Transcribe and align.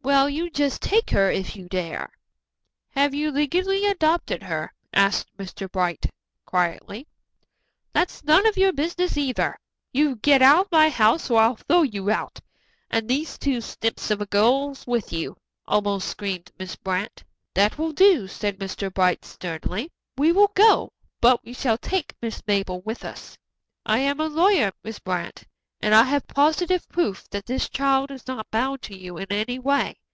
"Well, 0.00 0.30
you 0.30 0.48
just 0.48 0.80
take 0.80 1.10
her, 1.10 1.30
if 1.30 1.54
you 1.54 1.68
dare." 1.68 2.08
"Have 2.92 3.12
you 3.12 3.30
legally 3.30 3.84
adopted 3.84 4.42
her?" 4.44 4.72
asked 4.90 5.28
Mr. 5.36 5.70
Bright 5.70 6.06
quietly. 6.46 7.06
"That's 7.92 8.24
none 8.24 8.46
of 8.46 8.56
your 8.56 8.72
business, 8.72 9.18
either. 9.18 9.58
You 9.92 10.16
get 10.16 10.40
out 10.40 10.64
of 10.66 10.72
my 10.72 10.88
house 10.88 11.28
or 11.28 11.38
I'll 11.38 11.56
throw 11.56 11.82
you 11.82 12.10
out 12.10 12.40
and 12.90 13.06
these 13.06 13.36
two 13.36 13.60
snips 13.60 14.10
of 14.10 14.30
girls 14.30 14.86
with 14.86 15.12
you," 15.12 15.36
almost 15.66 16.08
screamed 16.08 16.52
Miss 16.58 16.74
Brant. 16.74 17.22
"That 17.52 17.76
will 17.76 17.92
do," 17.92 18.26
said 18.28 18.58
Mr. 18.58 18.90
Bright 18.94 19.26
sternly. 19.26 19.90
"We 20.16 20.32
will 20.32 20.52
go, 20.54 20.94
but 21.20 21.44
we 21.44 21.52
shall 21.52 21.76
take 21.76 22.14
Miss 22.22 22.42
Mabel 22.46 22.80
with 22.80 23.04
us. 23.04 23.36
I 23.84 23.98
am 23.98 24.20
a 24.20 24.28
lawyer, 24.28 24.72
Miss 24.82 25.00
Brant, 25.00 25.44
and 25.80 25.94
I 25.94 26.02
have 26.02 26.26
positive 26.26 26.88
proof 26.88 27.28
that 27.30 27.46
this 27.46 27.68
child 27.68 28.10
is 28.10 28.26
not 28.26 28.50
bound 28.50 28.82
to 28.82 28.98
you 28.98 29.16
in 29.16 29.28
any 29.30 29.60
way. 29.60 29.94